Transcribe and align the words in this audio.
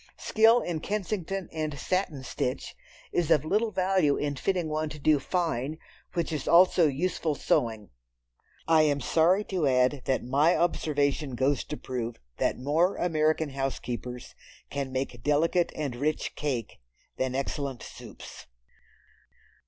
Skill 0.17 0.61
in 0.61 0.79
Kensington 0.79 1.47
and 1.53 1.77
satin 1.77 2.23
stitch 2.23 2.75
is 3.11 3.29
of 3.29 3.45
little 3.45 3.69
value 3.69 4.17
in 4.17 4.35
fitting 4.35 4.67
one 4.67 4.89
to 4.89 4.97
do 4.97 5.19
"fine," 5.19 5.77
which 6.15 6.33
is 6.33 6.47
also 6.47 6.87
useful 6.87 7.35
sewing. 7.35 7.91
I 8.67 8.81
am 8.81 8.99
sorry 8.99 9.43
to 9.43 9.67
add 9.67 10.01
that 10.05 10.23
my 10.23 10.55
observation 10.57 11.35
goes 11.35 11.63
to 11.65 11.77
prove 11.77 12.15
that 12.37 12.57
more 12.57 12.95
American 12.95 13.49
housekeepers 13.51 14.33
can 14.71 14.91
make 14.91 15.21
delicate 15.21 15.71
and 15.75 15.95
rich 15.95 16.33
cake 16.33 16.79
than 17.17 17.35
excellent 17.35 17.83
soups. 17.83 18.47